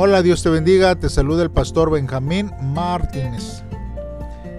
Hola, 0.00 0.22
Dios 0.22 0.44
te 0.44 0.48
bendiga, 0.48 0.94
te 0.94 1.08
saluda 1.08 1.42
el 1.42 1.50
pastor 1.50 1.90
Benjamín 1.90 2.52
Martínez. 2.62 3.64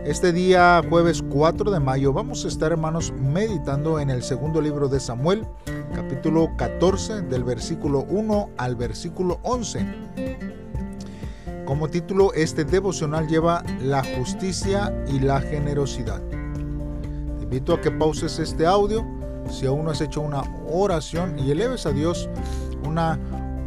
Este 0.04 0.34
día, 0.34 0.84
jueves 0.90 1.24
4 1.30 1.72
de 1.72 1.80
mayo, 1.80 2.12
vamos 2.12 2.44
a 2.44 2.50
estar, 2.50 2.74
hermanos, 2.74 3.14
meditando 3.14 4.02
en 4.02 4.10
el 4.10 4.22
segundo 4.22 4.60
libro 4.60 4.90
de 4.90 5.00
Samuel, 5.00 5.48
capítulo 5.96 6.50
14, 6.58 7.22
del 7.22 7.46
versículo 7.46 8.06
1 8.10 8.50
al 8.58 8.76
versículo 8.76 9.40
11. 9.44 9.88
Como 11.64 11.88
título, 11.88 12.34
este 12.34 12.66
devocional 12.66 13.30
lleva 13.30 13.64
la 13.82 14.04
justicia 14.18 14.94
y 15.08 15.22
la 15.22 15.40
generosidad. 15.40 16.22
Te 17.38 17.44
invito 17.44 17.76
a 17.76 17.80
que 17.80 17.92
pauses 17.92 18.40
este 18.40 18.66
audio 18.66 19.08
si 19.50 19.66
aún 19.66 19.86
no 19.86 19.92
has 19.92 20.02
hecho 20.02 20.20
una 20.20 20.42
oración 20.70 21.40
y 21.40 21.50
eleves 21.50 21.86
a 21.86 21.94
Dios 21.94 22.30
una 22.86 23.18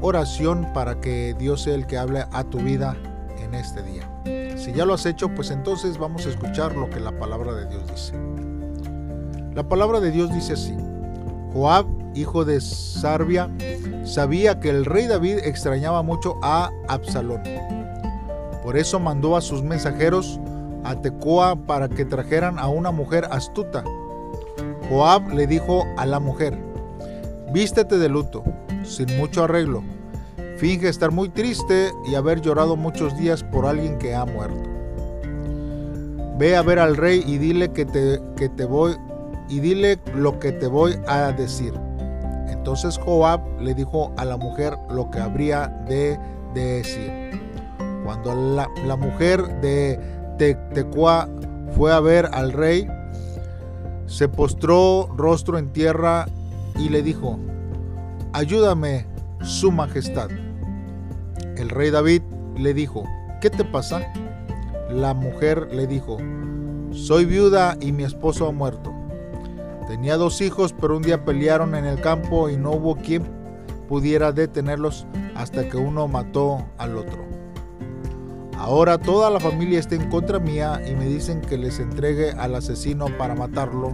oración 0.02 0.68
para 0.74 1.00
que 1.00 1.34
Dios 1.38 1.62
sea 1.62 1.74
el 1.74 1.86
que 1.86 1.96
hable 1.96 2.24
a 2.32 2.44
tu 2.44 2.58
vida 2.58 2.96
en 3.42 3.54
este 3.54 3.82
día. 3.82 4.08
Si 4.56 4.72
ya 4.72 4.84
lo 4.84 4.94
has 4.94 5.06
hecho, 5.06 5.28
pues 5.34 5.50
entonces 5.50 5.96
vamos 5.96 6.26
a 6.26 6.28
escuchar 6.28 6.76
lo 6.76 6.90
que 6.90 7.00
la 7.00 7.12
palabra 7.12 7.54
de 7.54 7.66
Dios 7.66 7.82
dice. 7.90 8.12
La 9.54 9.62
palabra 9.62 10.00
de 10.00 10.10
Dios 10.10 10.32
dice 10.32 10.54
así. 10.54 10.76
Joab, 11.52 11.86
hijo 12.14 12.44
de 12.44 12.60
Sarbia, 12.60 13.50
sabía 14.04 14.60
que 14.60 14.70
el 14.70 14.84
rey 14.84 15.06
David 15.06 15.38
extrañaba 15.44 16.02
mucho 16.02 16.36
a 16.42 16.70
Absalón. 16.88 17.42
Por 18.62 18.76
eso 18.76 18.98
mandó 19.00 19.36
a 19.36 19.40
sus 19.40 19.62
mensajeros 19.62 20.40
a 20.84 20.96
Tecoa 20.96 21.56
para 21.56 21.88
que 21.88 22.04
trajeran 22.04 22.58
a 22.58 22.68
una 22.68 22.90
mujer 22.90 23.26
astuta. 23.30 23.84
Joab 24.88 25.28
le 25.34 25.46
dijo 25.46 25.84
a 25.96 26.06
la 26.06 26.20
mujer, 26.20 26.58
vístete 27.52 27.98
de 27.98 28.08
luto, 28.08 28.42
sin 28.84 29.16
mucho 29.16 29.44
arreglo. 29.44 29.82
Finge 30.62 30.88
estar 30.88 31.10
muy 31.10 31.28
triste 31.28 31.90
y 32.06 32.14
haber 32.14 32.40
llorado 32.40 32.76
muchos 32.76 33.18
días 33.18 33.42
por 33.42 33.66
alguien 33.66 33.98
que 33.98 34.14
ha 34.14 34.24
muerto. 34.24 34.62
Ve 36.38 36.54
a 36.54 36.62
ver 36.62 36.78
al 36.78 36.96
rey 36.96 37.24
y 37.26 37.38
dile 37.38 37.72
que 37.72 37.84
te, 37.84 38.22
que 38.36 38.48
te 38.48 38.64
voy 38.64 38.94
y 39.48 39.58
dile 39.58 39.98
lo 40.14 40.38
que 40.38 40.52
te 40.52 40.68
voy 40.68 40.94
a 41.08 41.32
decir. 41.32 41.74
Entonces 42.46 42.96
Joab 42.96 43.40
le 43.60 43.74
dijo 43.74 44.12
a 44.16 44.24
la 44.24 44.36
mujer 44.36 44.78
lo 44.88 45.10
que 45.10 45.18
habría 45.18 45.66
de, 45.88 46.16
decir. 46.54 47.10
Cuando 48.04 48.32
la, 48.32 48.70
la 48.86 48.94
mujer 48.94 49.60
de 49.62 49.98
Tecoa 50.38 51.28
fue 51.76 51.92
a 51.92 51.98
ver 51.98 52.30
al 52.32 52.52
rey, 52.52 52.86
se 54.06 54.28
postró 54.28 55.08
rostro 55.16 55.58
en 55.58 55.72
tierra 55.72 56.28
y 56.78 56.88
le 56.88 57.02
dijo, 57.02 57.40
ayúdame, 58.32 59.08
su 59.40 59.72
majestad. 59.72 60.28
El 61.62 61.68
rey 61.68 61.90
David 61.90 62.22
le 62.56 62.74
dijo, 62.74 63.04
¿qué 63.40 63.48
te 63.48 63.64
pasa? 63.64 64.12
La 64.90 65.14
mujer 65.14 65.68
le 65.72 65.86
dijo, 65.86 66.18
soy 66.90 67.24
viuda 67.24 67.76
y 67.80 67.92
mi 67.92 68.02
esposo 68.02 68.48
ha 68.48 68.50
muerto. 68.50 68.92
Tenía 69.86 70.16
dos 70.16 70.40
hijos, 70.40 70.74
pero 70.80 70.96
un 70.96 71.04
día 71.04 71.24
pelearon 71.24 71.76
en 71.76 71.84
el 71.84 72.00
campo 72.00 72.50
y 72.50 72.56
no 72.56 72.72
hubo 72.72 72.96
quien 72.96 73.22
pudiera 73.88 74.32
detenerlos 74.32 75.06
hasta 75.36 75.68
que 75.68 75.76
uno 75.76 76.08
mató 76.08 76.66
al 76.78 76.96
otro. 76.96 77.24
Ahora 78.58 78.98
toda 78.98 79.30
la 79.30 79.38
familia 79.38 79.78
está 79.78 79.94
en 79.94 80.10
contra 80.10 80.40
mía 80.40 80.80
y 80.84 80.96
me 80.96 81.04
dicen 81.04 81.42
que 81.42 81.58
les 81.58 81.78
entregue 81.78 82.32
al 82.32 82.56
asesino 82.56 83.06
para 83.16 83.36
matarlo 83.36 83.92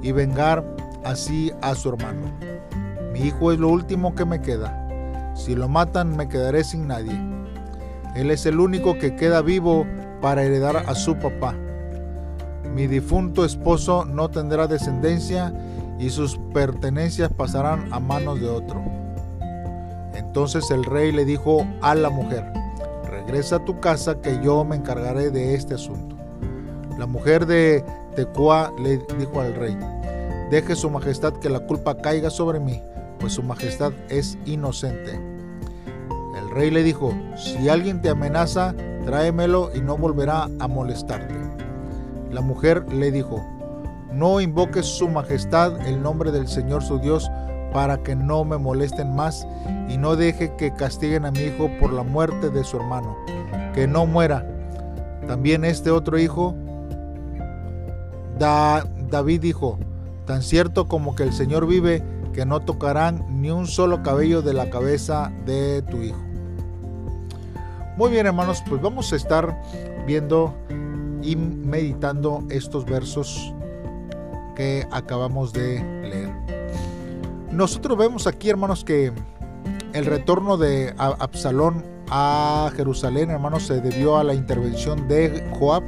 y 0.00 0.12
vengar 0.12 0.64
así 1.04 1.50
a 1.60 1.74
su 1.74 1.88
hermano. 1.88 2.32
Mi 3.12 3.22
hijo 3.22 3.50
es 3.50 3.58
lo 3.58 3.66
último 3.66 4.14
que 4.14 4.24
me 4.24 4.40
queda. 4.40 4.79
Si 5.34 5.54
lo 5.54 5.68
matan 5.68 6.16
me 6.16 6.28
quedaré 6.28 6.64
sin 6.64 6.88
nadie. 6.88 7.18
Él 8.14 8.30
es 8.30 8.46
el 8.46 8.60
único 8.60 8.98
que 8.98 9.14
queda 9.14 9.40
vivo 9.40 9.86
para 10.20 10.42
heredar 10.42 10.76
a 10.76 10.94
su 10.94 11.16
papá. 11.16 11.54
Mi 12.74 12.86
difunto 12.86 13.44
esposo 13.44 14.04
no 14.04 14.28
tendrá 14.28 14.66
descendencia 14.66 15.52
y 15.98 16.10
sus 16.10 16.38
pertenencias 16.52 17.30
pasarán 17.32 17.92
a 17.92 18.00
manos 18.00 18.40
de 18.40 18.48
otro. 18.48 18.82
Entonces 20.14 20.70
el 20.70 20.84
rey 20.84 21.12
le 21.12 21.24
dijo 21.24 21.66
a 21.82 21.94
la 21.94 22.10
mujer, 22.10 22.44
regresa 23.08 23.56
a 23.56 23.64
tu 23.64 23.80
casa 23.80 24.20
que 24.20 24.40
yo 24.42 24.64
me 24.64 24.76
encargaré 24.76 25.30
de 25.30 25.54
este 25.54 25.74
asunto. 25.74 26.16
La 26.98 27.06
mujer 27.06 27.46
de 27.46 27.84
Tecoa 28.14 28.72
le 28.82 28.98
dijo 29.18 29.40
al 29.40 29.54
rey, 29.54 29.76
deje 30.50 30.74
su 30.76 30.90
majestad 30.90 31.32
que 31.34 31.48
la 31.48 31.60
culpa 31.60 31.96
caiga 31.96 32.30
sobre 32.30 32.60
mí 32.60 32.82
pues 33.20 33.34
su 33.34 33.42
majestad 33.42 33.92
es 34.08 34.38
inocente. 34.46 35.20
El 36.36 36.50
rey 36.50 36.70
le 36.70 36.82
dijo, 36.82 37.14
si 37.36 37.68
alguien 37.68 38.00
te 38.00 38.08
amenaza, 38.08 38.74
tráemelo 39.04 39.70
y 39.74 39.80
no 39.80 39.96
volverá 39.96 40.48
a 40.58 40.66
molestarte. 40.66 41.34
La 42.32 42.40
mujer 42.40 42.90
le 42.92 43.12
dijo, 43.12 43.44
no 44.12 44.40
invoques 44.40 44.86
su 44.86 45.08
majestad 45.08 45.86
el 45.86 46.02
nombre 46.02 46.32
del 46.32 46.48
Señor 46.48 46.82
su 46.82 46.98
Dios 46.98 47.30
para 47.72 48.02
que 48.02 48.16
no 48.16 48.44
me 48.44 48.58
molesten 48.58 49.14
más 49.14 49.46
y 49.88 49.96
no 49.96 50.16
deje 50.16 50.56
que 50.56 50.72
castiguen 50.72 51.24
a 51.24 51.30
mi 51.30 51.40
hijo 51.40 51.70
por 51.78 51.92
la 51.92 52.02
muerte 52.02 52.50
de 52.50 52.64
su 52.64 52.78
hermano, 52.78 53.16
que 53.74 53.86
no 53.86 54.06
muera. 54.06 54.46
También 55.26 55.64
este 55.64 55.90
otro 55.90 56.18
hijo, 56.18 56.54
David 58.38 59.40
dijo, 59.40 59.78
tan 60.26 60.42
cierto 60.42 60.88
como 60.88 61.14
que 61.14 61.22
el 61.22 61.32
Señor 61.32 61.66
vive, 61.66 62.02
que 62.32 62.46
no 62.46 62.60
tocarán 62.60 63.24
ni 63.40 63.50
un 63.50 63.66
solo 63.66 64.02
cabello 64.02 64.42
de 64.42 64.54
la 64.54 64.70
cabeza 64.70 65.32
de 65.44 65.82
tu 65.82 65.98
hijo. 65.98 66.20
Muy 67.96 68.10
bien 68.10 68.26
hermanos, 68.26 68.62
pues 68.68 68.80
vamos 68.80 69.12
a 69.12 69.16
estar 69.16 69.60
viendo 70.06 70.54
y 71.22 71.36
meditando 71.36 72.42
estos 72.50 72.84
versos 72.86 73.52
que 74.56 74.86
acabamos 74.90 75.52
de 75.52 75.82
leer. 76.02 76.32
Nosotros 77.50 77.98
vemos 77.98 78.26
aquí 78.26 78.48
hermanos 78.48 78.84
que 78.84 79.12
el 79.92 80.06
retorno 80.06 80.56
de 80.56 80.94
Absalón 80.98 81.84
a 82.10 82.70
Jerusalén 82.76 83.30
hermanos 83.30 83.66
se 83.66 83.80
debió 83.80 84.16
a 84.16 84.24
la 84.24 84.34
intervención 84.34 85.08
de 85.08 85.48
Joab 85.58 85.82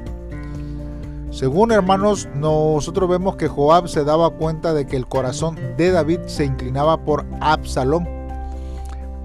según 1.32 1.72
hermanos, 1.72 2.28
nosotros 2.34 3.08
vemos 3.08 3.36
que 3.36 3.48
Joab 3.48 3.88
se 3.88 4.04
daba 4.04 4.28
cuenta 4.28 4.74
de 4.74 4.86
que 4.86 4.96
el 4.96 5.06
corazón 5.06 5.58
de 5.78 5.90
David 5.90 6.20
se 6.26 6.44
inclinaba 6.44 7.04
por 7.04 7.24
Absalón. 7.40 8.06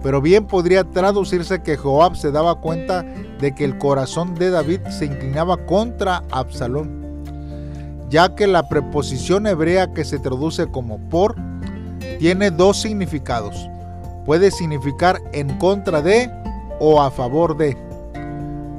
Pero 0.02 0.22
bien 0.22 0.48
podría 0.48 0.86
traducirse 0.86 1.62
que 1.62 1.76
Joab 1.76 2.16
se 2.16 2.32
daba 2.32 2.62
cuenta 2.62 3.04
de 3.04 3.54
que 3.54 3.66
el 3.66 3.78
corazón 3.78 4.36
de 4.36 4.52
David 4.52 4.80
se 4.90 5.06
inclinaba 5.06 5.58
contra 5.66 6.24
Absalón, 6.32 7.26
ya 8.10 8.36
que 8.36 8.48
la 8.48 8.70
preposición 8.70 9.46
hebrea 9.46 9.92
que 9.92 10.06
se 10.06 10.18
traduce 10.18 10.68
como 10.68 11.00
por 11.10 11.36
tiene 12.20 12.52
dos 12.52 12.82
significados. 12.82 13.70
Puede 14.26 14.52
significar 14.52 15.20
en 15.34 15.58
contra 15.58 16.02
de 16.02 16.32
o 16.80 17.02
a 17.02 17.12
favor 17.12 17.58
de. 17.58 17.87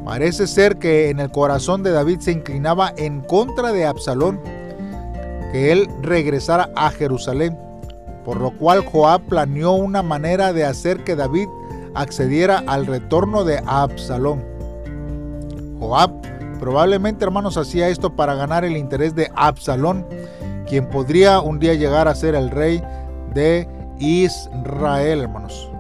Parece 0.09 0.47
ser 0.47 0.79
que 0.79 1.11
en 1.11 1.21
el 1.21 1.31
corazón 1.31 1.83
de 1.83 1.91
David 1.91 2.21
se 2.21 2.33
inclinaba 2.33 2.95
en 2.97 3.21
contra 3.21 3.73
de 3.73 3.85
Absalón, 3.85 4.41
que 5.53 5.71
él 5.71 5.87
regresara 6.01 6.71
a 6.75 6.91
Jerusalén, 6.91 7.59
por 8.25 8.41
lo 8.41 8.53
cual 8.53 8.87
Joab 8.87 9.21
planeó 9.29 9.73
una 9.73 10.03
manera 10.03 10.55
de 10.55 10.65
hacer 10.65 11.05
que 11.05 11.15
David 11.15 11.47
accediera 11.95 12.65
al 12.67 12.87
retorno 12.87 13.45
de 13.45 13.61
Absalón. 13.67 14.43
Joab 15.79 16.11
probablemente, 16.59 17.27
hermanos, 17.27 17.59
hacía 17.59 17.91
esto 17.91 18.17
para 18.17 18.35
ganar 18.35 18.65
el 18.65 18.79
interés 18.79 19.15
de 19.15 19.31
Absalón, 19.37 20.07
quien 20.67 20.89
podría 20.89 21.41
un 21.41 21.59
día 21.59 21.75
llegar 21.75 22.09
a 22.09 22.15
ser 22.15 22.35
el 22.35 22.51
rey 22.51 22.83
de 23.35 23.69
Israel, 23.99 25.21
hermanos. 25.21 25.71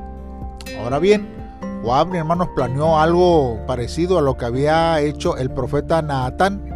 Ahora 0.82 0.98
bien, 0.98 1.37
Joab, 1.82 2.08
mi 2.08 2.18
hermanos, 2.18 2.48
planeó 2.54 2.98
algo 2.98 3.58
parecido 3.66 4.18
a 4.18 4.22
lo 4.22 4.36
que 4.36 4.44
había 4.44 5.00
hecho 5.00 5.36
el 5.36 5.50
profeta 5.50 6.02
Naatán 6.02 6.68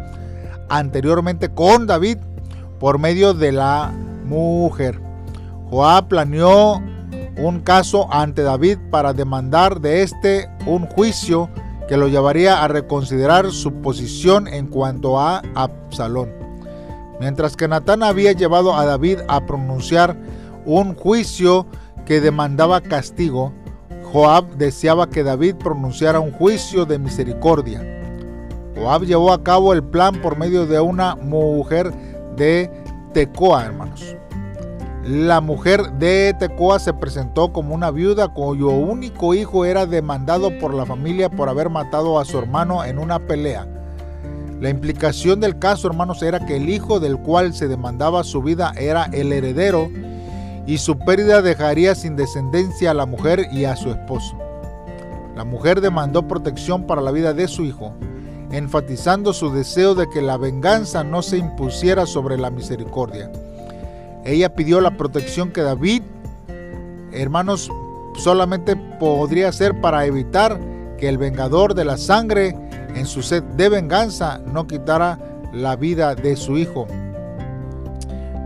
anteriormente 0.69 1.49
con 1.49 1.85
David 1.85 2.17
por 2.79 2.99
medio 2.99 3.33
de 3.33 3.51
la 3.51 3.91
mujer. 4.25 4.99
Joab 5.69 6.07
planeó 6.07 6.81
un 7.37 7.61
caso 7.61 8.07
ante 8.11 8.43
David 8.43 8.77
para 8.91 9.13
demandar 9.13 9.81
de 9.81 10.03
este 10.03 10.49
un 10.65 10.85
juicio 10.85 11.49
que 11.87 11.97
lo 11.97 12.07
llevaría 12.07 12.63
a 12.63 12.67
reconsiderar 12.67 13.51
su 13.51 13.73
posición 13.81 14.47
en 14.47 14.67
cuanto 14.67 15.19
a 15.19 15.41
Absalón. 15.55 16.31
Mientras 17.19 17.55
que 17.55 17.67
Natán 17.67 18.03
había 18.03 18.31
llevado 18.31 18.75
a 18.75 18.85
David 18.85 19.19
a 19.27 19.45
pronunciar 19.45 20.17
un 20.65 20.95
juicio 20.95 21.67
que 22.05 22.21
demandaba 22.21 22.81
castigo, 22.81 23.53
Joab 24.13 24.57
deseaba 24.57 25.09
que 25.09 25.23
David 25.23 25.55
pronunciara 25.55 26.19
un 26.19 26.31
juicio 26.31 26.85
de 26.85 26.99
misericordia. 26.99 27.81
Joab 28.75 29.05
llevó 29.05 29.33
a 29.33 29.43
cabo 29.43 29.73
el 29.73 29.83
plan 29.83 30.21
por 30.21 30.37
medio 30.37 30.67
de 30.67 30.79
una 30.79 31.15
mujer 31.15 31.91
de 32.37 32.69
Tecoa, 33.11 33.65
hermanos. 33.65 34.15
la 35.03 35.41
mujer 35.41 35.93
de 35.93 36.35
Tecoa 36.37 36.77
se 36.77 36.93
presentó 36.93 37.51
como 37.51 37.73
una 37.73 37.89
viuda 37.89 38.27
cuyo 38.27 38.69
único 38.69 39.33
hijo 39.33 39.65
era 39.65 39.87
demandado 39.87 40.57
por 40.59 40.75
la 40.75 40.85
familia 40.85 41.29
por 41.29 41.49
haber 41.49 41.71
matado 41.71 42.19
a 42.19 42.25
su 42.25 42.37
hermano 42.37 42.85
en 42.85 42.99
una 42.99 43.17
pelea. 43.17 43.67
La 44.61 44.69
implicación 44.69 45.39
del 45.39 45.57
caso, 45.57 45.87
hermanos, 45.87 46.21
era 46.21 46.45
que 46.45 46.57
el 46.57 46.69
hijo 46.69 46.99
del 46.99 47.17
cual 47.17 47.53
se 47.55 47.67
demandaba 47.67 48.23
su 48.23 48.43
vida 48.43 48.73
era 48.77 49.05
el 49.11 49.33
heredero 49.33 49.89
y 50.65 50.77
su 50.77 50.97
pérdida 50.97 51.41
dejaría 51.41 51.95
sin 51.95 52.15
descendencia 52.15 52.91
a 52.91 52.93
la 52.93 53.05
mujer 53.05 53.47
y 53.51 53.65
a 53.65 53.75
su 53.75 53.91
esposo. 53.91 54.37
La 55.35 55.43
mujer 55.43 55.81
demandó 55.81 56.27
protección 56.27 56.83
para 56.85 57.01
la 57.01 57.11
vida 57.11 57.33
de 57.33 57.47
su 57.47 57.63
hijo, 57.63 57.93
enfatizando 58.51 59.33
su 59.33 59.51
deseo 59.51 59.95
de 59.95 60.09
que 60.09 60.21
la 60.21 60.37
venganza 60.37 61.03
no 61.03 61.21
se 61.21 61.37
impusiera 61.37 62.05
sobre 62.05 62.37
la 62.37 62.51
misericordia. 62.51 63.31
Ella 64.25 64.53
pidió 64.53 64.79
la 64.79 64.95
protección 64.95 65.51
que 65.51 65.61
David, 65.61 66.03
hermanos, 67.11 67.69
solamente 68.15 68.75
podría 68.75 69.49
hacer 69.49 69.81
para 69.81 70.05
evitar 70.05 70.59
que 70.97 71.09
el 71.09 71.17
vengador 71.17 71.73
de 71.73 71.83
la 71.83 71.97
sangre, 71.97 72.55
en 72.95 73.05
su 73.05 73.23
sed 73.23 73.43
de 73.43 73.69
venganza, 73.69 74.39
no 74.45 74.67
quitara 74.67 75.19
la 75.51 75.75
vida 75.75 76.15
de 76.15 76.35
su 76.35 76.57
hijo. 76.57 76.87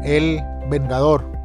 El 0.03 0.41
vengador. 0.69 1.37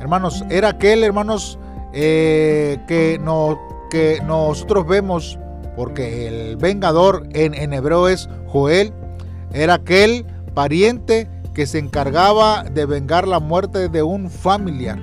Hermanos, 0.00 0.44
era 0.50 0.70
aquel, 0.70 1.04
hermanos, 1.04 1.58
eh, 1.92 2.78
que, 2.88 3.18
no, 3.22 3.58
que 3.90 4.20
nosotros 4.26 4.86
vemos, 4.86 5.38
porque 5.76 6.26
el 6.26 6.56
vengador 6.56 7.28
en, 7.32 7.54
en 7.54 7.72
hebreo 7.72 8.08
es 8.08 8.28
Joel, 8.48 8.92
era 9.52 9.74
aquel 9.74 10.24
pariente 10.54 11.28
que 11.54 11.66
se 11.66 11.78
encargaba 11.78 12.64
de 12.64 12.86
vengar 12.86 13.28
la 13.28 13.40
muerte 13.40 13.88
de 13.88 14.02
un 14.02 14.30
familiar. 14.30 14.98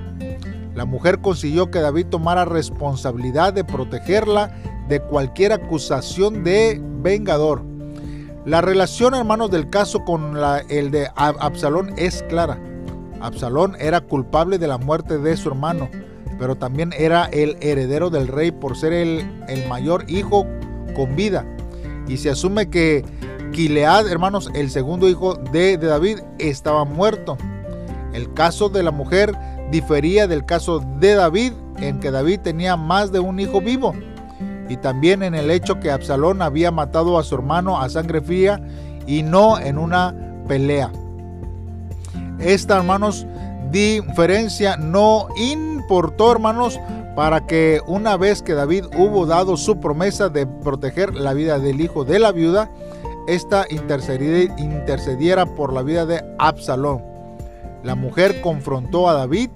La 0.74 0.84
mujer 0.84 1.20
consiguió 1.20 1.70
que 1.70 1.80
David 1.80 2.06
tomara 2.06 2.44
responsabilidad 2.44 3.52
de 3.52 3.64
protegerla 3.64 4.50
de 4.88 5.00
cualquier 5.00 5.52
acusación 5.52 6.44
de 6.44 6.80
vengador. 7.02 7.64
La 8.44 8.60
relación, 8.60 9.14
hermanos, 9.14 9.50
del 9.50 9.68
caso 9.68 10.04
con 10.04 10.36
el 10.68 10.90
de 10.90 11.08
Absalón 11.16 11.92
es 11.96 12.22
clara. 12.28 12.58
Absalón 13.20 13.76
era 13.78 14.00
culpable 14.00 14.58
de 14.58 14.68
la 14.68 14.78
muerte 14.78 15.18
de 15.18 15.36
su 15.36 15.48
hermano, 15.48 15.88
pero 16.38 16.56
también 16.56 16.92
era 16.96 17.26
el 17.26 17.56
heredero 17.60 18.10
del 18.10 18.28
rey 18.28 18.50
por 18.50 18.76
ser 18.76 18.92
el, 18.92 19.44
el 19.48 19.66
mayor 19.68 20.04
hijo 20.08 20.46
con 20.94 21.16
vida. 21.16 21.44
Y 22.06 22.16
se 22.16 22.30
asume 22.30 22.70
que 22.70 23.04
Gilead, 23.52 24.08
hermanos, 24.08 24.50
el 24.54 24.70
segundo 24.70 25.08
hijo 25.08 25.34
de, 25.34 25.76
David, 25.78 26.20
estaba 26.38 26.84
muerto. 26.84 27.36
El 28.12 28.32
caso 28.34 28.68
de 28.68 28.82
la 28.82 28.90
mujer 28.90 29.32
difería 29.70 30.26
del 30.26 30.44
caso 30.44 30.80
de 30.98 31.14
David, 31.14 31.52
en 31.78 32.00
que 32.00 32.10
David 32.10 32.40
tenía 32.40 32.76
más 32.76 33.12
de 33.12 33.20
un 33.20 33.38
hijo 33.40 33.60
vivo, 33.60 33.94
y 34.68 34.76
también 34.76 35.22
en 35.22 35.34
el 35.34 35.50
hecho 35.50 35.80
que 35.80 35.90
Absalón 35.90 36.42
había 36.42 36.70
matado 36.70 37.18
a 37.18 37.24
su 37.24 37.34
hermano 37.34 37.80
a 37.80 37.88
sangre 37.88 38.20
fría 38.20 38.60
y 39.06 39.22
no 39.22 39.58
en 39.58 39.78
una 39.78 40.14
pelea. 40.46 40.90
Esta, 42.38 42.76
hermanos, 42.76 43.26
diferencia 43.70 44.76
no 44.76 45.28
importó, 45.36 46.32
hermanos, 46.32 46.80
para 47.16 47.46
que 47.46 47.80
una 47.86 48.16
vez 48.16 48.42
que 48.42 48.54
David 48.54 48.84
hubo 48.96 49.26
dado 49.26 49.56
su 49.56 49.80
promesa 49.80 50.28
de 50.28 50.46
proteger 50.46 51.14
la 51.14 51.34
vida 51.34 51.58
del 51.58 51.80
hijo 51.80 52.04
de 52.04 52.20
la 52.20 52.30
viuda, 52.30 52.70
esta 53.26 53.66
intercediera 53.68 55.44
por 55.44 55.72
la 55.72 55.82
vida 55.82 56.06
de 56.06 56.24
Absalón. 56.38 57.02
La 57.82 57.94
mujer 57.94 58.40
confrontó 58.40 59.08
a 59.08 59.14
David 59.14 59.50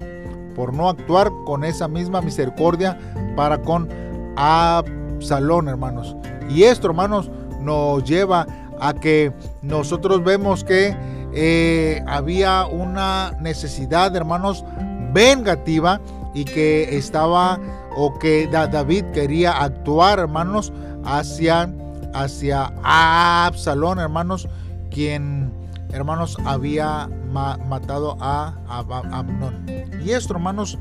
por 0.55 0.75
no 0.75 0.89
actuar 0.89 1.31
con 1.47 1.65
esa 1.65 1.89
misma 1.89 2.21
misericordia 2.21 2.99
para 3.37 3.63
con 3.63 3.89
Absalón, 4.37 5.69
hermanos. 5.69 6.17
Y 6.51 6.65
esto, 6.65 6.89
hermanos, 6.89 7.31
nos 7.61 8.05
lleva 8.05 8.47
a 8.81 8.93
que 8.93 9.33
nosotros 9.63 10.23
vemos 10.25 10.65
que 10.65 10.97
eh, 11.35 12.03
había 12.07 12.67
una 12.67 13.37
necesidad, 13.41 14.15
hermanos, 14.15 14.65
vengativa 15.13 16.01
y 16.35 16.45
que 16.45 16.97
estaba 16.97 17.59
o 17.97 18.19
que 18.19 18.47
David 18.47 19.05
quería 19.13 19.53
actuar, 19.53 20.19
hermanos, 20.19 20.73
hacia 21.05 21.69
hacia 22.15 22.73
Absalón, 22.83 23.99
hermanos, 23.99 24.49
quien, 24.91 25.53
hermanos, 25.93 26.37
había 26.45 27.09
matado 27.31 28.17
a, 28.21 28.55
Abnón. 28.69 29.65
Y 30.05 30.11
esto, 30.11 30.35
hermanos, 30.35 30.79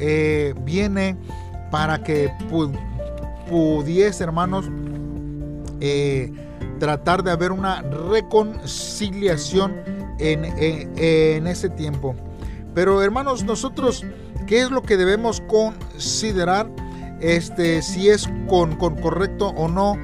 eh, 0.00 0.54
viene 0.62 1.16
para 1.70 2.02
que 2.02 2.32
pudiese, 3.48 4.24
hermanos, 4.24 4.66
eh, 5.80 6.32
tratar 6.78 7.22
de 7.22 7.30
haber 7.30 7.52
una 7.52 7.82
reconciliación 7.82 9.74
en, 10.18 10.44
en, 10.44 11.46
ese 11.46 11.68
tiempo. 11.68 12.14
Pero 12.74 13.02
hermanos, 13.02 13.44
nosotros, 13.44 14.04
¿qué 14.46 14.62
es 14.62 14.70
lo 14.70 14.82
que 14.82 14.96
debemos 14.96 15.40
considerar? 15.42 16.68
Este, 17.20 17.80
si 17.82 18.08
es 18.08 18.28
con, 18.48 18.76
con 18.76 18.96
correcto 18.96 19.48
o 19.56 19.68
no 19.68 19.96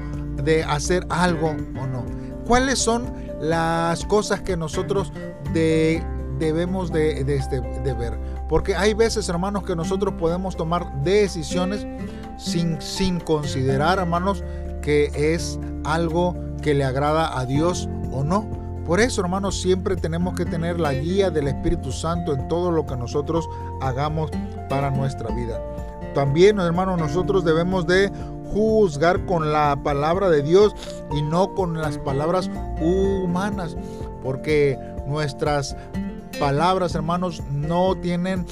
de 0.43 0.63
hacer 0.63 1.05
algo 1.09 1.49
o 1.49 1.87
no. 1.87 2.05
¿Cuáles 2.47 2.79
son 2.79 3.13
las 3.39 4.05
cosas 4.05 4.41
que 4.41 4.57
nosotros 4.57 5.11
debemos 5.53 6.91
de, 6.91 7.21
este, 7.35 7.61
de, 7.61 7.93
ver? 7.93 8.17
Porque 8.49 8.75
hay 8.75 8.93
veces, 8.93 9.29
hermanos, 9.29 9.63
que 9.63 9.75
nosotros 9.75 10.15
podemos 10.17 10.55
tomar 10.55 11.03
decisiones 11.03 11.85
sin, 12.37 12.81
sin 12.81 13.19
considerar, 13.19 13.99
hermanos, 13.99 14.43
que 14.81 15.11
es 15.13 15.59
algo 15.83 16.35
que 16.61 16.73
le 16.73 16.83
agrada 16.83 17.37
a 17.37 17.45
Dios 17.45 17.89
o 18.11 18.23
no. 18.23 18.47
Por 18.85 18.99
eso, 18.99 19.21
hermanos, 19.21 19.61
siempre 19.61 19.95
tenemos 19.95 20.33
que 20.35 20.45
tener 20.45 20.79
la 20.79 20.93
guía 20.93 21.29
del 21.29 21.47
Espíritu 21.47 21.91
Santo 21.91 22.33
en 22.33 22.47
todo 22.47 22.71
lo 22.71 22.85
que 22.85 22.95
nosotros 22.95 23.47
hagamos 23.81 24.31
para 24.69 24.89
nuestra 24.89 25.33
vida. 25.33 25.61
También, 26.13 26.59
hermanos, 26.59 26.99
nosotros 26.99 27.45
debemos 27.45 27.87
de 27.87 28.11
juzgar 28.51 29.25
con 29.25 29.53
la 29.53 29.79
palabra 29.81 30.29
de 30.29 30.41
Dios 30.41 30.75
y 31.15 31.21
no 31.21 31.53
con 31.53 31.79
las 31.79 31.97
palabras 31.99 32.49
humanas, 32.81 33.77
porque 34.23 34.77
nuestras 35.07 35.75
palabras, 36.39 36.95
hermanos, 36.95 37.41
no 37.51 37.95
tienen 37.95 38.45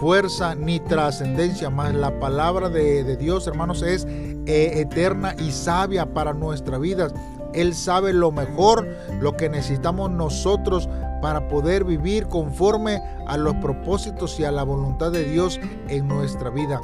fuerza 0.00 0.54
ni 0.54 0.80
trascendencia, 0.80 1.70
más 1.70 1.94
la 1.94 2.18
palabra 2.18 2.68
de, 2.68 3.16
Dios, 3.16 3.46
hermanos, 3.46 3.82
es 3.82 4.04
eh, 4.04 4.80
eterna 4.80 5.34
y 5.38 5.52
sabia 5.52 6.06
para 6.12 6.34
nuestra 6.34 6.78
vida. 6.78 7.08
Él 7.56 7.74
sabe 7.74 8.12
lo 8.12 8.30
mejor, 8.30 8.86
lo 9.20 9.36
que 9.36 9.48
necesitamos 9.48 10.10
nosotros 10.10 10.88
para 11.22 11.48
poder 11.48 11.84
vivir 11.84 12.26
conforme 12.28 13.02
a 13.26 13.36
los 13.36 13.54
propósitos 13.56 14.38
y 14.38 14.44
a 14.44 14.52
la 14.52 14.62
voluntad 14.62 15.10
de 15.10 15.24
Dios 15.24 15.58
en 15.88 16.06
nuestra 16.06 16.50
vida. 16.50 16.80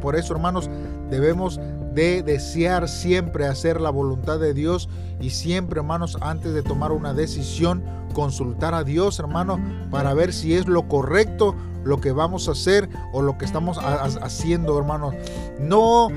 Por 0.00 0.16
eso, 0.16 0.34
hermanos, 0.34 0.68
debemos 1.08 1.58
de 1.94 2.22
desear 2.22 2.90
siempre 2.90 3.46
hacer 3.46 3.80
la 3.80 3.88
voluntad 3.88 4.38
de 4.38 4.52
Dios 4.52 4.90
y 5.18 5.30
siempre, 5.30 5.80
hermanos, 5.80 6.18
antes 6.20 6.52
de 6.52 6.62
tomar 6.62 6.92
una 6.92 7.14
decisión, 7.14 7.82
consultar 8.12 8.74
a 8.74 8.84
Dios, 8.84 9.18
hermano, 9.18 9.58
para 9.90 10.12
ver 10.12 10.34
si 10.34 10.54
es 10.54 10.66
lo 10.66 10.88
correcto 10.88 11.54
lo 11.84 12.00
que 12.00 12.12
vamos 12.12 12.48
a 12.48 12.52
hacer 12.52 12.90
o 13.14 13.22
lo 13.22 13.38
que 13.38 13.46
estamos 13.46 13.78
haciendo, 13.78 14.78
hermanos. 14.78 15.14
No 15.58 16.08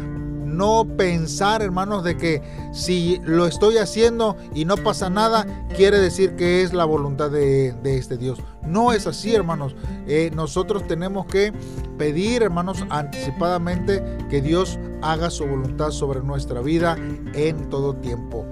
no 0.59 0.85
pensar, 0.97 1.61
hermanos, 1.61 2.03
de 2.03 2.17
que 2.17 2.43
si 2.73 3.21
lo 3.23 3.47
estoy 3.47 3.77
haciendo 3.77 4.35
y 4.53 4.65
no 4.65 4.75
pasa 4.75 5.09
nada, 5.09 5.47
quiere 5.73 5.99
decir 5.99 6.35
que 6.35 6.63
es 6.63 6.73
la 6.73 6.83
voluntad 6.83 7.31
de, 7.31 7.73
este 7.85 8.17
Dios. 8.17 8.39
No 8.67 8.91
es 8.91 9.07
así, 9.07 9.33
hermanos. 9.33 9.73
Eh, 10.05 10.31
nosotros 10.35 10.85
tenemos 10.85 11.27
que 11.27 11.53
pedir, 11.97 12.43
hermanos, 12.43 12.83
anticipadamente 12.89 14.03
que 14.29 14.41
Dios 14.41 14.77
haga 15.01 15.29
su 15.29 15.45
voluntad 15.45 15.91
sobre 15.91 16.19
nuestra 16.23 16.59
vida 16.59 16.97
en 17.33 17.69
todo 17.69 17.95
tiempo. 17.95 18.45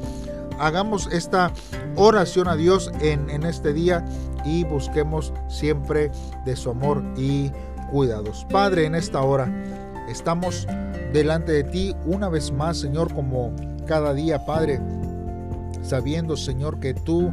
Hagamos 0.59 1.09
esta 1.11 1.51
oración 1.97 2.47
a 2.47 2.55
Dios 2.55 2.89
en, 3.01 3.29
en 3.29 3.43
este 3.43 3.73
día 3.73 4.05
y 4.45 4.63
busquemos 4.63 5.33
siempre 5.49 6.09
de 6.45 6.55
su 6.55 6.69
amor 6.69 7.03
y 7.17 7.51
cuidados. 7.91 8.47
Padre, 8.49 8.85
en 8.85 8.95
esta 8.95 9.21
hora 9.21 9.51
Estamos 10.07 10.67
delante 11.11 11.51
de 11.51 11.63
ti 11.63 11.95
una 12.05 12.29
vez 12.29 12.51
más, 12.51 12.77
Señor, 12.77 13.13
como 13.13 13.51
cada 13.85 14.13
día, 14.13 14.45
Padre, 14.45 14.79
sabiendo, 15.81 16.37
Señor, 16.37 16.79
que 16.79 16.93
tú 16.93 17.31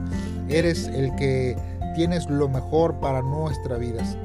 eres 0.48 0.88
el 0.88 1.14
que 1.16 1.56
tienes 1.94 2.28
lo 2.28 2.48
mejor 2.48 2.94
para 3.00 3.22
nuestras 3.22 3.78
vidas. 3.78 4.16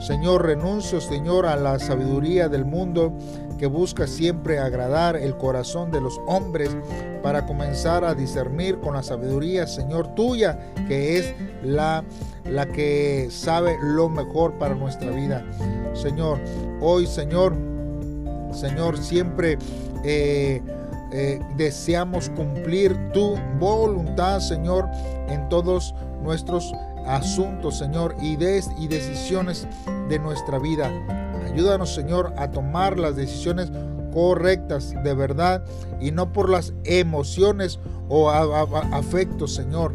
Señor, 0.00 0.46
renuncio, 0.46 1.00
Señor, 1.00 1.46
a 1.46 1.56
la 1.56 1.78
sabiduría 1.78 2.48
del 2.48 2.64
mundo 2.64 3.12
que 3.58 3.66
busca 3.66 4.06
siempre 4.06 4.58
agradar 4.58 5.16
el 5.16 5.36
corazón 5.36 5.90
de 5.90 6.00
los 6.00 6.18
hombres 6.26 6.74
para 7.22 7.44
comenzar 7.44 8.04
a 8.04 8.14
discernir 8.14 8.80
con 8.80 8.94
la 8.94 9.02
sabiduría, 9.02 9.66
Señor, 9.66 10.14
tuya, 10.14 10.58
que 10.88 11.18
es 11.18 11.34
la, 11.62 12.02
la 12.44 12.64
que 12.66 13.28
sabe 13.30 13.76
lo 13.82 14.08
mejor 14.08 14.54
para 14.54 14.74
nuestra 14.74 15.10
vida. 15.10 15.44
Señor, 15.92 16.38
hoy, 16.80 17.06
Señor, 17.06 17.54
Señor, 18.52 18.98
siempre... 18.98 19.58
Eh, 20.04 20.62
eh, 21.12 21.40
deseamos 21.56 22.30
cumplir 22.30 22.96
tu 23.12 23.36
voluntad, 23.58 24.38
Señor, 24.38 24.88
en 25.28 25.48
todos 25.48 25.92
nuestros 26.22 26.72
asuntos, 27.04 27.78
Señor, 27.78 28.14
y, 28.22 28.34
y 28.34 28.88
decisiones 28.88 29.66
de 30.08 30.18
nuestra 30.20 30.60
vida. 30.60 30.88
Ayúdanos, 31.52 31.94
Señor, 31.94 32.32
a 32.36 32.52
tomar 32.52 32.98
las 32.98 33.16
decisiones 33.16 33.72
correctas 34.12 34.94
de 35.02 35.14
verdad 35.14 35.64
y 36.00 36.12
no 36.12 36.32
por 36.32 36.48
las 36.48 36.74
emociones 36.84 37.80
o 38.08 38.30
afectos, 38.30 39.54
Señor. 39.54 39.94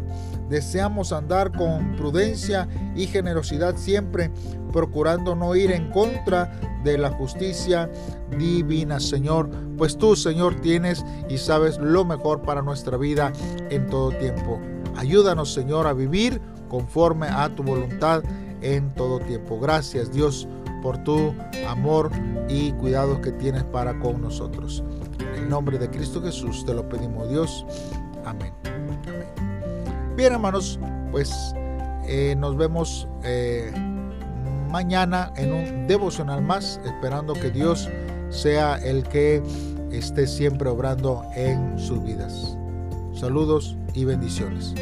Deseamos 0.50 1.12
andar 1.12 1.50
con 1.50 1.96
prudencia 1.96 2.68
y 2.94 3.06
generosidad 3.06 3.76
siempre, 3.76 4.30
procurando 4.76 5.34
no 5.34 5.56
ir 5.56 5.70
en 5.70 5.90
contra 5.90 6.52
de 6.84 6.98
la 6.98 7.08
justicia 7.08 7.90
divina, 8.36 9.00
Señor. 9.00 9.48
Pues 9.78 9.96
tú, 9.96 10.14
Señor, 10.14 10.60
tienes 10.60 11.02
y 11.30 11.38
sabes 11.38 11.78
lo 11.78 12.04
mejor 12.04 12.42
para 12.42 12.60
nuestra 12.60 12.98
vida 12.98 13.32
en 13.70 13.86
todo 13.86 14.10
tiempo. 14.10 14.60
Ayúdanos, 14.94 15.54
Señor, 15.54 15.86
a 15.86 15.94
vivir 15.94 16.42
conforme 16.68 17.26
a 17.26 17.48
tu 17.54 17.62
voluntad 17.62 18.22
en 18.60 18.92
todo 18.92 19.18
tiempo. 19.18 19.58
Gracias, 19.58 20.12
Dios, 20.12 20.46
por 20.82 20.98
tu 21.04 21.34
amor 21.66 22.10
y 22.46 22.72
cuidados 22.72 23.20
que 23.20 23.32
tienes 23.32 23.64
para 23.64 23.98
con 23.98 24.20
nosotros. 24.20 24.84
En 25.18 25.44
el 25.44 25.48
nombre 25.48 25.78
de 25.78 25.88
Cristo 25.88 26.20
Jesús 26.20 26.66
te 26.66 26.74
lo 26.74 26.86
pedimos, 26.86 27.30
Dios. 27.30 27.64
Amén. 28.26 28.52
Bien, 30.18 30.34
hermanos, 30.34 30.78
pues 31.12 31.32
eh, 32.06 32.34
nos 32.36 32.58
vemos 32.58 33.08
eh, 33.24 33.72
mañana 34.66 35.32
en 35.36 35.52
un 35.52 35.86
devocional 35.86 36.42
más, 36.42 36.80
esperando 36.84 37.34
que 37.34 37.50
Dios 37.50 37.88
sea 38.30 38.76
el 38.76 39.04
que 39.04 39.42
esté 39.90 40.26
siempre 40.26 40.68
obrando 40.68 41.24
en 41.34 41.78
sus 41.78 42.02
vidas. 42.02 42.56
Saludos 43.14 43.76
y 43.94 44.04
bendiciones. 44.04 44.74